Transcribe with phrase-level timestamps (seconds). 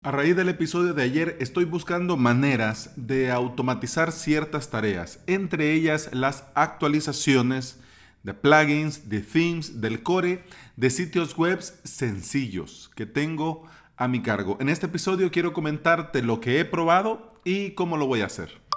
[0.00, 6.10] A raíz del episodio de ayer estoy buscando maneras de automatizar ciertas tareas, entre ellas
[6.12, 7.80] las actualizaciones
[8.22, 10.44] de plugins, de themes, del core,
[10.76, 13.64] de sitios web sencillos que tengo
[13.96, 14.56] a mi cargo.
[14.60, 18.67] En este episodio quiero comentarte lo que he probado y cómo lo voy a hacer.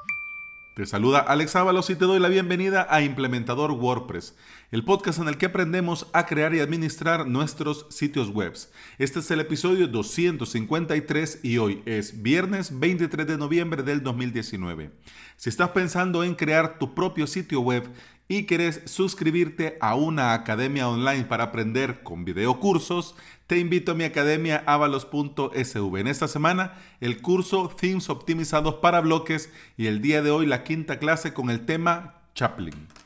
[0.73, 4.37] Te saluda Alex Ábalos y te doy la bienvenida a Implementador WordPress,
[4.71, 8.53] el podcast en el que aprendemos a crear y administrar nuestros sitios web.
[8.97, 14.91] Este es el episodio 253 y hoy es viernes 23 de noviembre del 2019.
[15.35, 17.89] Si estás pensando en crear tu propio sitio web
[18.31, 23.13] y quieres suscribirte a una academia online para aprender con videocursos,
[23.45, 25.99] te invito a mi academia avalos.sv.
[25.99, 30.63] En esta semana, el curso Themes optimizados para bloques y el día de hoy la
[30.63, 33.00] quinta clase con el tema Chaplin.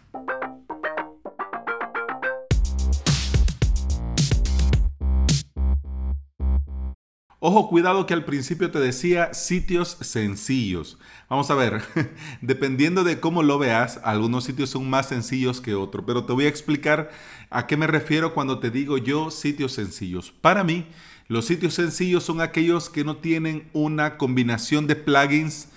[7.48, 10.98] Ojo, cuidado que al principio te decía sitios sencillos.
[11.30, 11.84] Vamos a ver,
[12.42, 16.46] dependiendo de cómo lo veas, algunos sitios son más sencillos que otros, pero te voy
[16.46, 17.12] a explicar
[17.52, 20.32] a qué me refiero cuando te digo yo sitios sencillos.
[20.32, 20.88] Para mí,
[21.28, 25.68] los sitios sencillos son aquellos que no tienen una combinación de plugins,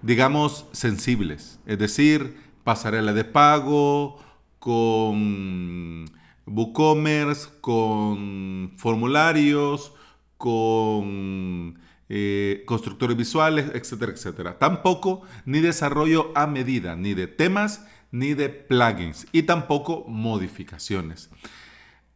[0.00, 1.58] digamos, sensibles.
[1.66, 4.18] Es decir, pasarela de pago,
[4.58, 6.06] con
[6.46, 9.92] WooCommerce, con formularios,
[10.38, 14.58] con eh, constructores visuales, etcétera, etcétera.
[14.58, 21.28] Tampoco ni desarrollo a medida, ni de temas, ni de plugins, y tampoco modificaciones.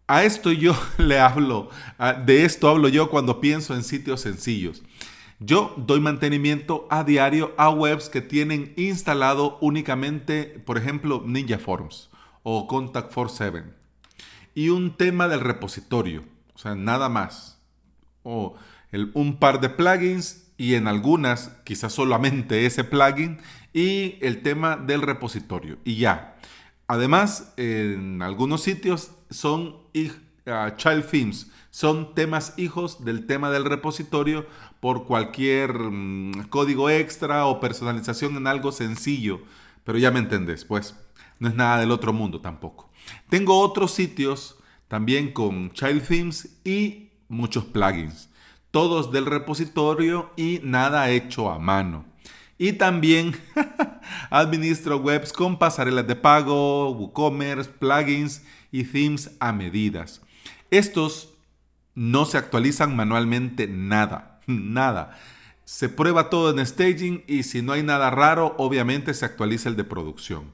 [0.07, 1.69] A esto yo le hablo,
[2.25, 4.83] de esto hablo yo cuando pienso en sitios sencillos.
[5.41, 12.11] Yo doy mantenimiento a diario a webs que tienen instalado únicamente, por ejemplo, Ninja Forms
[12.45, 13.65] o Contact 47
[14.55, 17.62] y un tema del repositorio, o sea, nada más
[18.23, 18.55] o
[19.15, 23.39] un par de plugins y en algunas quizás solamente ese plugin
[23.73, 26.37] y el tema del repositorio y ya.
[26.87, 29.77] Además, en algunos sitios son
[30.47, 34.47] ah, child themes, son temas hijos del tema del repositorio
[34.81, 39.41] por cualquier mm, código extra o personalización en algo sencillo.
[39.85, 40.95] Pero ya me entendés, pues
[41.39, 42.91] no es nada del otro mundo tampoco.
[43.29, 48.29] Tengo otros sitios también con child themes y muchos plugins,
[48.71, 52.05] todos del repositorio y nada hecho a mano.
[52.59, 53.35] Y también
[54.31, 60.21] administro webs con pasarelas de pago, WooCommerce, plugins y themes a medidas.
[60.71, 61.35] Estos
[61.95, 65.19] no se actualizan manualmente nada, nada.
[65.65, 69.77] Se prueba todo en staging y si no hay nada raro, obviamente se actualiza el
[69.77, 70.53] de producción.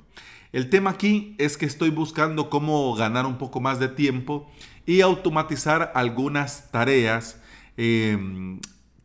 [0.52, 4.50] El tema aquí es que estoy buscando cómo ganar un poco más de tiempo
[4.86, 7.40] y automatizar algunas tareas
[7.76, 8.60] em,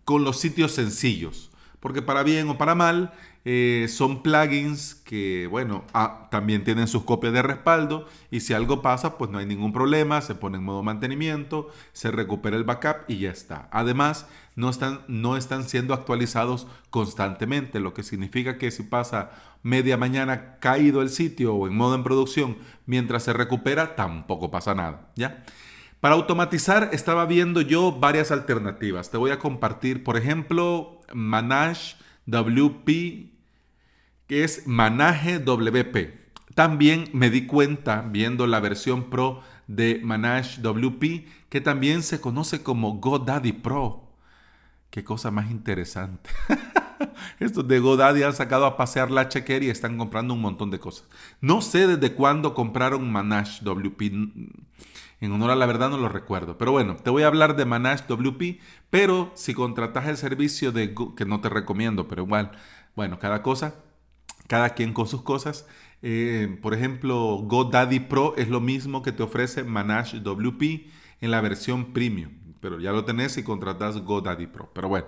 [0.06, 1.52] con los sitios sencillos.
[1.82, 3.14] Porque para bien o para mal,
[3.46, 8.82] eh, son plugins que, bueno, ah, también tienen sus copias de respaldo y si algo
[8.82, 13.04] pasa, pues no hay ningún problema, se pone en modo mantenimiento, se recupera el backup
[13.10, 13.68] y ya está.
[13.72, 19.98] Además, no están, no están siendo actualizados constantemente, lo que significa que si pasa media
[19.98, 25.12] mañana caído el sitio o en modo en producción mientras se recupera, tampoco pasa nada,
[25.16, 25.44] ¿ya?
[26.00, 29.10] Para automatizar estaba viendo yo varias alternativas.
[29.10, 31.96] Te voy a compartir, por ejemplo, Manage
[32.26, 33.33] WP
[34.42, 36.24] es Manage WP.
[36.56, 42.64] También me di cuenta viendo la versión Pro de Manage WP que también se conoce
[42.64, 44.10] como GoDaddy Pro.
[44.90, 46.30] Qué cosa más interesante.
[47.40, 50.80] Estos de GoDaddy han sacado a pasear la chequera y están comprando un montón de
[50.80, 51.08] cosas.
[51.42, 54.02] No sé desde cuándo compraron Manage WP.
[55.22, 56.58] En honor a la verdad no lo recuerdo.
[56.58, 58.60] Pero bueno, te voy a hablar de Manage WP.
[58.90, 62.52] Pero si contratas el servicio de que no te recomiendo, pero igual,
[62.96, 63.76] bueno, cada cosa
[64.48, 65.66] cada quien con sus cosas.
[66.02, 70.88] Eh, por ejemplo, GoDaddy Pro es lo mismo que te ofrece Manage WP
[71.22, 74.70] en la versión premium, pero ya lo tenés si contratas GoDaddy Pro.
[74.74, 75.08] Pero bueno,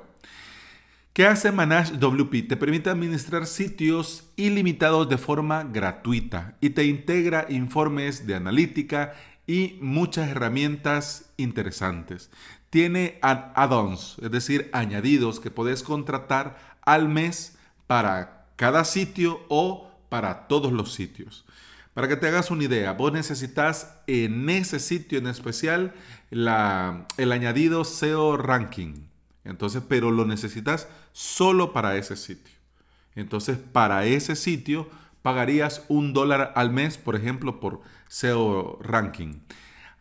[1.11, 2.47] ¿qué hace Manage WP?
[2.47, 9.13] Te permite administrar sitios ilimitados de forma gratuita y te integra informes de analítica
[9.47, 12.31] y muchas herramientas interesantes.
[12.69, 17.57] Tiene add-ons, es decir, añadidos que puedes contratar al mes
[17.87, 21.45] para cada sitio o para todos los sitios.
[21.93, 25.93] Para que te hagas una idea, vos necesitas en ese sitio en especial
[26.29, 29.07] la, el añadido SEO ranking.
[29.45, 32.53] Entonces, pero lo necesitas solo para ese sitio.
[33.15, 34.89] Entonces, para ese sitio
[35.21, 39.39] pagarías un dólar al mes, por ejemplo, por SEO ranking.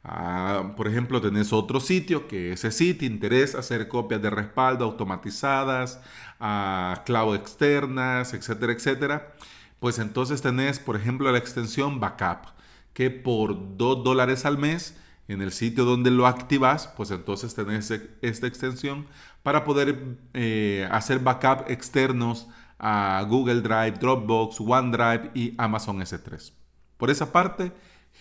[0.06, 4.85] Ah, por ejemplo, tenés otro sitio que ese sí te interesa hacer copias de respaldo
[4.85, 6.01] automatizadas,
[6.39, 9.35] a cloud externas, etcétera, etcétera.
[9.81, 12.49] Pues entonces tenés, por ejemplo, la extensión backup,
[12.93, 14.97] que por 2 dólares al mes
[15.29, 19.06] en el sitio donde lo activas, pues entonces tenés e, esta extensión
[19.43, 22.47] para poder eh, hacer backup externos
[22.79, 26.53] a Google Drive, Dropbox, OneDrive y Amazon S3.
[26.99, 27.73] Por esa parte,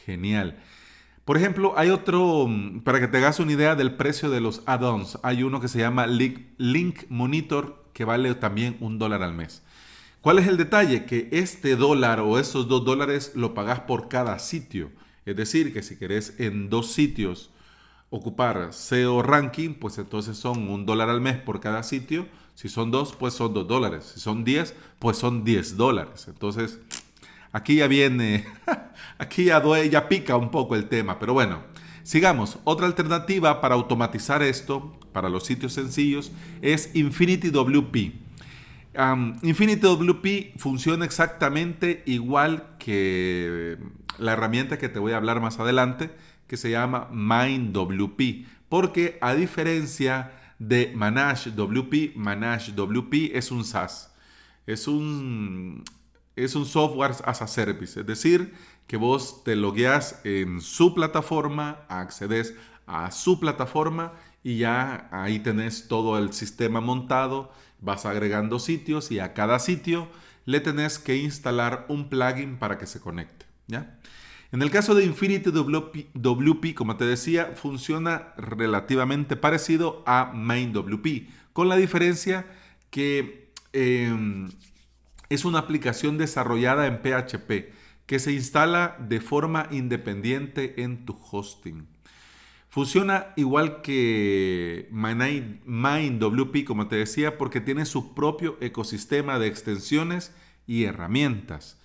[0.06, 0.58] genial.
[1.26, 4.62] Por ejemplo, hay otro, mm, para que te hagas una idea del precio de los
[4.66, 9.62] add-ons, hay uno que se llama Link, Monitor que vale también un dólar al mes.
[10.20, 11.06] ¿Cuál es el detalle?
[11.06, 14.92] Que este dólar o esos dos dólares lo pagas por cada sitio.
[15.26, 17.52] Es decir, que si querés en dos sitios
[18.10, 22.28] ocupar SEO ranking, pues entonces son un dólar al mes por cada sitio.
[22.56, 24.12] Si son dos, pues son dos dólares.
[24.14, 26.28] Si son diez, pues son diez dólares.
[26.28, 26.80] Entonces,
[27.54, 28.46] Aquí ya viene,
[29.20, 31.62] aquí ya, ya pica un poco el tema, pero bueno,
[32.02, 32.58] sigamos.
[32.64, 38.12] Otra alternativa para automatizar esto, para los sitios sencillos, es Infinity WP.
[39.44, 43.78] Infinity WP funciona exactamente igual que
[44.18, 46.10] la herramienta que te voy a hablar más adelante,
[46.48, 54.12] que se llama MindWP, porque a diferencia de Manage WP, Manage WP es un SaaS.
[54.66, 55.84] Es un,
[56.36, 58.54] es un software as a service, es decir,
[58.88, 64.14] que vos te logueas en su plataforma, accedes a su plataforma
[64.44, 70.10] y ya ahí tenés todo el sistema montado, vas agregando sitios y a cada sitio
[70.46, 73.46] le tenés que instalar un plugin para que se conecte.
[73.68, 73.98] ¿ya?
[74.52, 81.70] En el caso de Infinity WP, como te decía, funciona relativamente parecido a MainWP, con
[81.70, 82.46] la diferencia
[82.90, 84.50] que em,
[85.34, 87.74] es una aplicación desarrollada en PHP
[88.06, 91.88] que se instala de forma independiente en tu hosting.
[92.70, 100.34] Funciona igual que MindWP, como te decía, porque tiene su propio ecosistema de extensiones
[100.66, 101.80] y herramientas.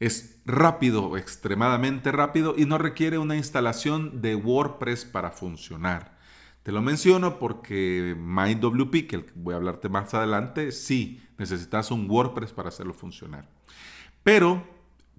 [0.00, 6.18] Es rápido, extremadamente rápido y no requiere una instalación de WordPress para funcionar.
[6.64, 12.52] Te lo menciono porque MindWP, que voy a hablarte más adelante, sí, necesitas un WordPress
[12.52, 13.46] para hacerlo funcionar.
[14.22, 14.66] Pero,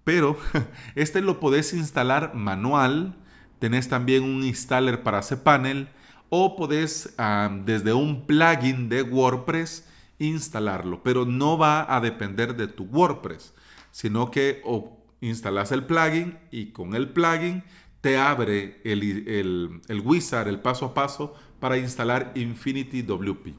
[0.04, 0.38] pero,
[0.96, 3.16] este lo podés instalar manual.
[3.60, 5.88] Tenés también un installer para cPanel
[6.30, 7.16] o podés
[7.64, 9.88] desde un plugin de WordPress
[10.18, 13.54] instalarlo, pero no va a depender de tu WordPress,
[13.92, 17.64] sino que o instalas el plugin y con el plugin
[18.06, 23.56] te abre el, wizard, el paso a paso para instalar Infinity WP.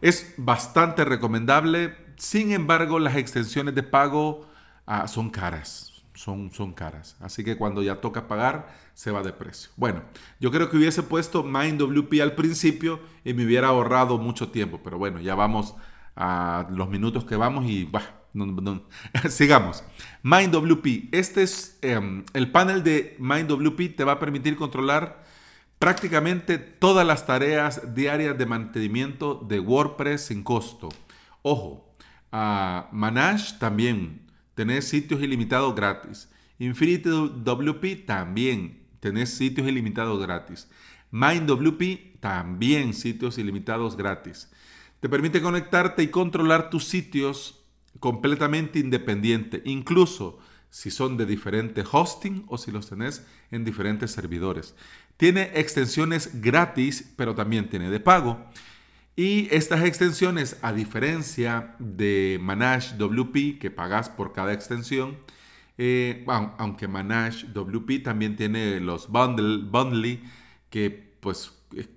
[0.00, 4.44] Es bastante recomendable, sin embargo las extensiones de pago
[4.86, 7.16] ah, son caras, son, son caras.
[7.20, 9.70] Así que cuando ya toca pagar, se va de precio.
[9.76, 10.02] Bueno,
[10.40, 14.98] yo creo que hubiese puesto MindWP al principio y me hubiera ahorrado mucho tiempo, pero
[14.98, 15.76] bueno, ya vamos
[16.16, 17.84] a los minutos que vamos y
[18.32, 18.80] bah,
[19.28, 19.84] sigamos.
[20.22, 21.08] MindWP.
[21.12, 25.24] Este es em, el panel de MindWP te va a permitir controlar
[25.78, 30.90] prácticamente todas las tareas diarias de mantenimiento de WordPress sin costo.
[31.42, 31.90] Ojo,
[32.30, 34.20] Manage también
[34.54, 36.28] tenés sitios ilimitados gratis.
[36.58, 40.68] Infinity WP también tenés sitios ilimitados gratis.
[41.10, 44.50] MindWP también sitios ilimitados gratis.
[45.00, 47.59] Te permite conectarte y controlar tus sitios
[47.98, 50.38] completamente independiente, incluso
[50.70, 54.74] si son de diferente hosting o si los tenés en diferentes servidores.
[55.16, 58.46] Tiene extensiones gratis, pero también tiene de pago.
[59.16, 65.18] Y estas extensiones, a diferencia de Manage WP, que pagas por cada extensión,
[65.76, 70.22] eh, aunque Manage WP también tiene los bundle, bundly,
[70.70, 71.88] que pues eh,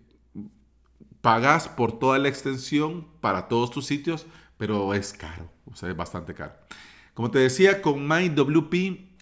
[1.22, 4.26] pagas por toda la extensión para todos tus sitios,
[4.58, 6.53] pero es caro, o sea, es bastante caro.
[7.13, 8.74] Como te decía, con MindWP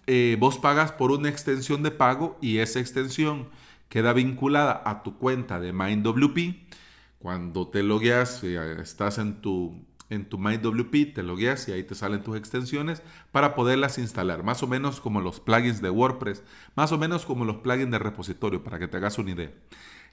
[0.06, 3.48] eh, vos pagas por una extensión de pago y esa extensión
[3.88, 6.72] queda vinculada a tu cuenta de MindWP.
[7.18, 11.94] Cuando te logueas, eh, estás en tu, en tu MindWP, te logueas y ahí te
[11.94, 16.42] salen tus extensiones para poderlas instalar, más o menos como los plugins de WordPress,
[16.74, 19.52] más o menos como los plugins de repositorio, para que te hagas una idea.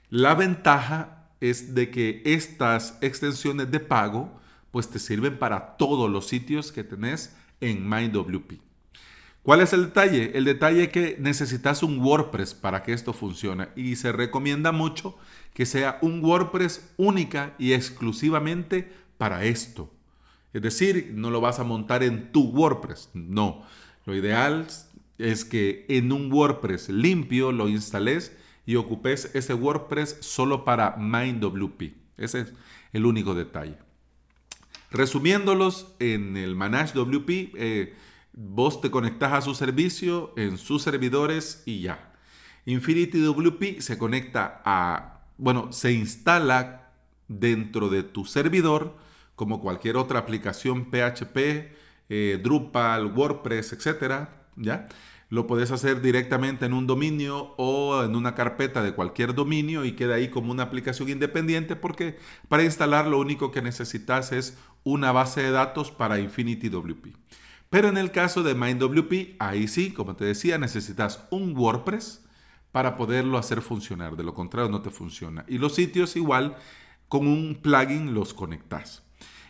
[0.08, 4.40] La ventaja es de que estas extensiones de pago
[4.70, 8.60] pues te sirven para todos los sitios que tenés en MindWP.
[9.42, 10.32] ¿Cuál es el detalle?
[10.36, 15.16] El detalle es que necesitas un WordPress para que esto funcione y se recomienda mucho
[15.54, 19.90] que sea un WordPress única y exclusivamente para esto.
[20.52, 23.62] Es decir, no lo vas a montar en tu WordPress, no.
[24.04, 24.66] Lo ideal
[25.16, 28.36] es que en un WordPress limpio lo instales
[28.66, 31.94] y ocupes ese WordPress solo para MindWP.
[32.18, 32.52] Ese es
[32.92, 33.76] el único detalle.
[34.90, 37.94] Resumiéndolos, en el ManageWP eh,
[38.32, 42.12] vos te conectas a su servicio en sus servidores y ya.
[42.66, 46.92] InfinityWP se conecta a, bueno, se instala
[47.28, 48.96] dentro de tu servidor
[49.36, 51.72] como cualquier otra aplicación PHP,
[52.08, 54.88] eh, Drupal, WordPress, etcétera, ¿ya?
[55.30, 59.92] Lo puedes hacer directamente en un dominio o en una carpeta de cualquier dominio y
[59.92, 62.18] queda ahí como una aplicación independiente porque
[62.48, 67.16] para instalar lo único que necesitas es una base de datos para InfinityWP.
[67.70, 72.24] Pero en el caso de MindWP, ahí sí, como te decía, necesitas un WordPress
[72.72, 74.16] para poderlo hacer funcionar.
[74.16, 75.44] De lo contrario, no te funciona.
[75.48, 76.56] Y los sitios igual,
[77.08, 79.02] con un plugin los conectas.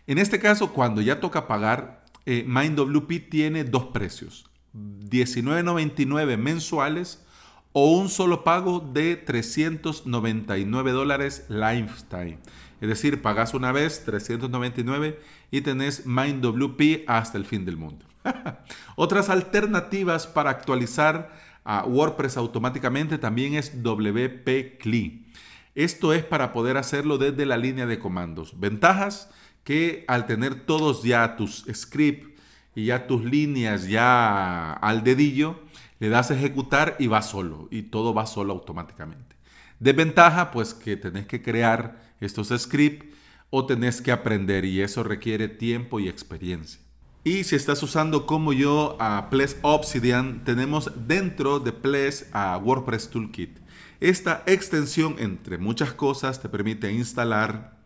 [0.07, 4.51] En este caso, cuando ya toca pagar, eh, MindWP tiene dos precios.
[4.75, 7.25] 19.99 mensuales
[7.73, 12.39] o un solo pago de 399 dólares lifetime.
[12.81, 15.21] Es decir, pagas una vez 399
[15.51, 18.07] y tenés MindWP hasta el fin del mundo.
[18.97, 21.33] Otras alternativas para actualizar
[21.65, 25.27] a WordPress automáticamente también es WP CLI.
[25.75, 28.59] Esto es para poder hacerlo desde la línea de comandos.
[28.59, 29.31] Ventajas
[29.63, 32.31] que al tener todos ya tus scripts
[32.75, 35.61] y ya tus líneas ya al dedillo,
[35.99, 39.37] le das a ejecutar y va solo, y todo va solo automáticamente.
[39.79, 43.07] Desventaja, pues que tenés que crear estos scripts
[43.51, 46.81] o tenés que aprender y eso requiere tiempo y experiencia.
[47.23, 53.11] Y si estás usando como yo a Ples Obsidian, tenemos dentro de Ples a WordPress
[53.11, 53.59] Toolkit.
[54.01, 57.77] Esta extensión, entre muchas cosas, te permite instalar,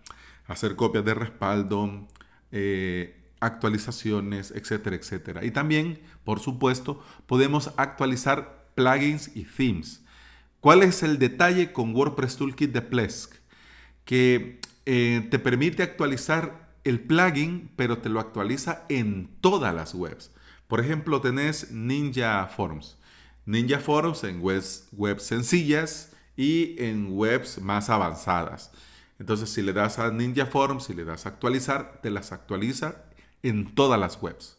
[0.47, 2.07] hacer copias de respaldo,
[2.53, 5.45] eh, actualizaciones, etcétera, etcétera.
[5.45, 10.05] Y también, por supuesto, podemos actualizar plugins y themes.
[10.61, 13.35] ¿Cuál es el detalle con WordPress Toolkit de Plesk?
[14.05, 20.31] Que eh, te permite actualizar el plugin, pero te lo actualiza en todas las webs.
[20.69, 22.97] Por ejemplo, tenés Ninja Forms.
[23.47, 28.71] Ninja Forms en webs, webs sencillas y en webs más avanzadas.
[29.19, 33.05] Entonces, si le das a Ninja Forms, si le das a actualizar, te las actualiza
[33.43, 34.59] en todas las webs.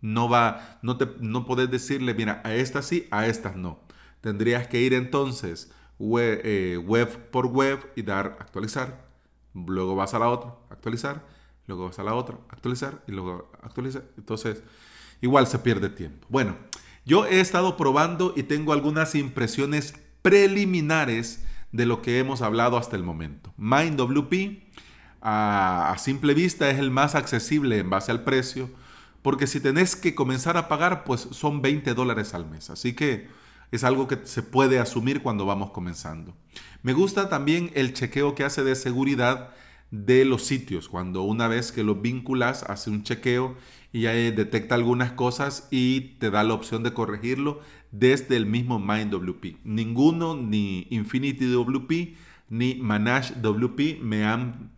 [0.00, 3.80] No va, no te, no puedes decirle, mira, a estas sí, a estas no.
[4.20, 9.06] Tendrías que ir entonces web, eh, web por web y dar actualizar.
[9.54, 11.24] Luego vas a la otra, actualizar.
[11.66, 14.04] Luego vas a la otra, actualizar y luego actualizar.
[14.16, 14.62] Entonces,
[15.20, 16.26] igual se pierde tiempo.
[16.30, 16.56] Bueno,
[17.04, 22.96] yo he estado probando y tengo algunas impresiones preliminares de lo que hemos hablado hasta
[22.96, 23.52] el momento.
[23.56, 24.62] MindWP
[25.20, 28.70] a, simple vista es el más accesible en base al precio,
[29.22, 32.70] porque si tenés que comenzar a pagar, pues son 20 dólares al mes.
[32.70, 33.28] Así que
[33.70, 36.36] es algo que se puede asumir cuando vamos comenzando.
[36.82, 39.50] Me gusta también el chequeo que hace de seguridad
[39.90, 40.88] de los sitios.
[40.88, 43.56] Cuando una vez que los vinculas, hace un chequeo
[43.92, 47.60] y ya detecta algunas cosas y te da la opción de corregirlo
[47.92, 49.58] desde el mismo MindWP.
[49.64, 52.16] Ninguno, ni InfinityWP,
[52.48, 54.70] ni ManageWP me han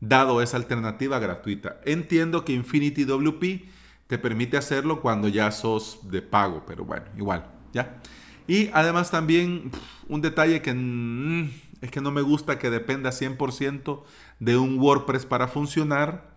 [0.00, 1.80] dado esa alternativa gratuita.
[1.84, 3.68] Entiendo que Infinity WP
[4.08, 8.00] te permite hacerlo cuando ya sos de pago, pero bueno, igual, ¿ya?
[8.46, 9.70] Y además también
[10.08, 14.02] un detalle que mm, es que no me gusta que dependa 100%
[14.38, 16.30] de un WordPress para funcionar,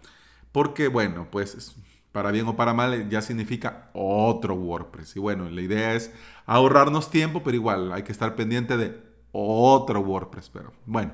[0.52, 1.76] porque bueno, pues
[2.12, 5.16] para bien o para mal ya significa otro WordPress.
[5.18, 6.12] Y bueno, la idea es
[6.46, 8.98] ahorrarnos tiempo, pero igual hay que estar pendiente de
[9.32, 11.12] otro WordPress, pero bueno.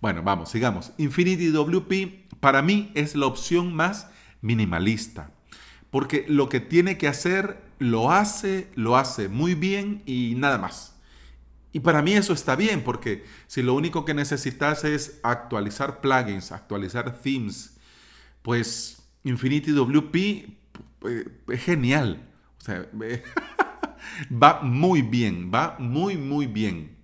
[0.00, 0.92] Bueno, vamos, sigamos.
[0.96, 4.10] Infinity WP para mí es la opción más
[4.40, 5.30] minimalista,
[5.90, 10.94] porque lo que tiene que hacer lo hace, lo hace muy bien y nada más.
[11.72, 16.52] Y para mí eso está bien, porque si lo único que necesitas es actualizar plugins,
[16.52, 17.76] actualizar themes,
[18.42, 22.22] pues Infinity WP eh, es genial.
[22.60, 22.86] O sea,
[24.30, 26.96] va muy bien, va muy, muy bien.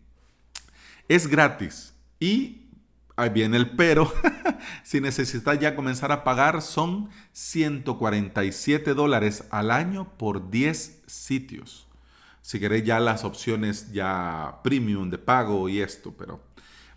[1.08, 2.65] Es gratis y
[3.16, 4.12] Ahí viene el pero.
[4.82, 11.88] si necesitas ya comenzar a pagar, son 147 dólares al año por 10 sitios.
[12.42, 16.42] Si queréis ya las opciones ya premium de pago y esto, pero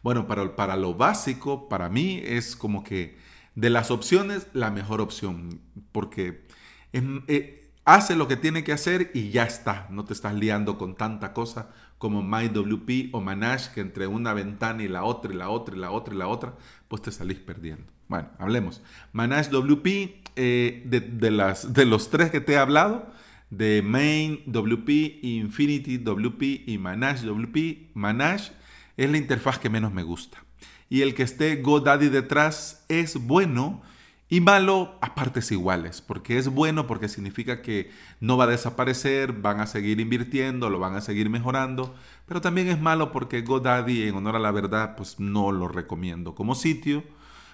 [0.03, 3.17] bueno, para, para lo básico, para mí es como que
[3.55, 5.61] de las opciones la mejor opción,
[5.91, 6.45] porque
[6.93, 7.58] eh,
[7.95, 11.33] hace lo que tiene que hacer y ya está, no te estás liando con tanta
[11.33, 15.75] cosa como MyWP o Manage, que entre una ventana y la otra y la otra
[15.75, 16.53] y la otra y la otra,
[16.87, 17.85] pues te salís perdiendo.
[18.07, 18.81] Bueno, hablemos.
[19.11, 23.11] Manage WP, eh, de, las, de los tres que te he hablado,
[23.49, 28.51] de Main WP, Infinity WP y Manage WP, Manage
[28.95, 30.43] es la interfaz que menos me gusta.
[30.89, 33.81] Y el que esté GoDaddy detrás es bueno
[34.29, 39.33] y malo a partes iguales, porque es bueno porque significa que no va a desaparecer,
[39.33, 41.95] van a seguir invirtiendo, lo van a seguir mejorando,
[42.27, 46.35] pero también es malo porque GoDaddy, en honor a la verdad, pues no lo recomiendo
[46.35, 47.03] como sitio,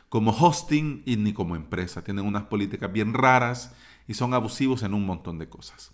[0.10, 2.04] como hosting y ni como empresa.
[2.04, 3.74] Tienen unas políticas bien raras
[4.06, 5.92] y son abusivos en un montón de cosas.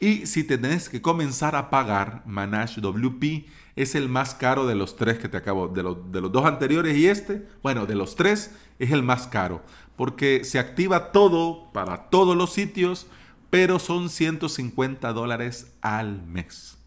[0.00, 4.96] Y si tenés que comenzar a pagar, Manage WP es el más caro de los
[4.96, 8.14] tres que te acabo, de los, de los dos anteriores y este, bueno, de los
[8.14, 9.62] tres es el más caro,
[9.98, 13.08] porque se activa todo para todos los sitios,
[13.50, 16.78] pero son 150 dólares al mes.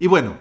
[0.00, 0.36] Y bueno,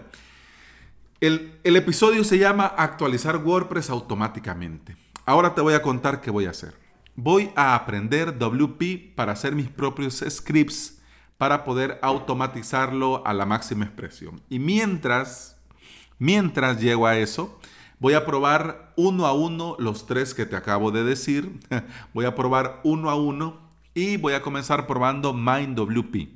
[1.21, 4.97] el, el episodio se llama Actualizar WordPress automáticamente.
[5.23, 6.73] Ahora te voy a contar qué voy a hacer.
[7.15, 10.99] Voy a aprender WP para hacer mis propios scripts
[11.37, 14.41] para poder automatizarlo a la máxima expresión.
[14.49, 15.57] Y mientras,
[16.17, 17.59] mientras llego a eso,
[17.99, 21.59] voy a probar uno a uno los tres que te acabo de decir.
[22.13, 23.59] voy a probar uno a uno
[23.93, 26.29] y voy a comenzar probando MindWP.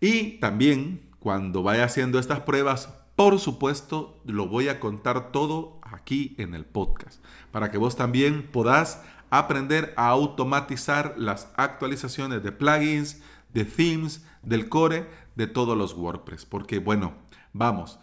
[0.00, 6.36] Y también cuando vaya haciendo estas pruebas, por supuesto, lo voy a contar todo aquí
[6.38, 13.20] en el podcast, para que vos también podás aprender a automatizar las actualizaciones de plugins,
[13.52, 16.46] de themes, del core, de todos los WordPress.
[16.46, 17.14] Porque bueno,
[17.52, 17.98] vamos,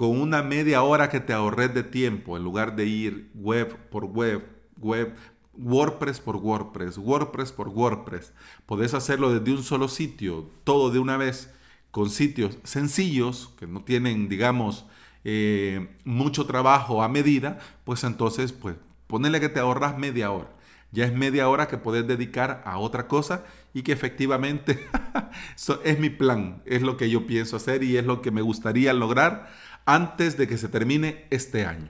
[0.00, 4.06] con una media hora que te ahorres de tiempo, en lugar de ir web por
[4.06, 5.14] web, web,
[5.52, 8.32] WordPress por WordPress, WordPress por WordPress,
[8.64, 11.52] podés hacerlo desde un solo sitio, todo de una vez,
[11.90, 14.86] con sitios sencillos, que no tienen, digamos,
[15.22, 18.76] eh, mucho trabajo a medida, pues entonces, pues,
[19.06, 20.48] ponele que te ahorras media hora.
[20.92, 24.88] Ya es media hora que puedes dedicar a otra cosa y que efectivamente
[25.84, 28.94] es mi plan, es lo que yo pienso hacer y es lo que me gustaría
[28.94, 29.50] lograr
[29.84, 31.88] antes de que se termine este año.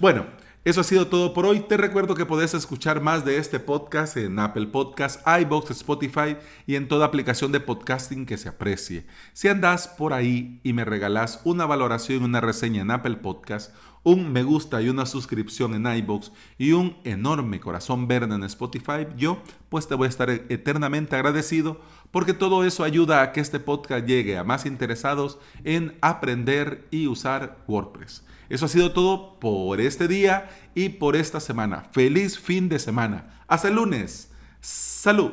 [0.00, 0.26] Bueno,
[0.62, 1.60] eso ha sido todo por hoy.
[1.60, 6.74] Te recuerdo que podés escuchar más de este podcast en Apple Podcasts, iBox, Spotify y
[6.74, 9.06] en toda aplicación de podcasting que se aprecie.
[9.32, 13.72] Si andás por ahí y me regalás una valoración y una reseña en Apple Podcasts,
[14.02, 19.06] un me gusta y una suscripción en iBox y un enorme corazón verde en Spotify,
[19.16, 23.60] yo pues te voy a estar eternamente agradecido porque todo eso ayuda a que este
[23.60, 28.24] podcast llegue a más interesados en aprender y usar WordPress.
[28.48, 31.84] Eso ha sido todo por este día y por esta semana.
[31.92, 33.42] Feliz fin de semana.
[33.46, 34.30] Hasta el lunes.
[34.60, 35.32] Salud.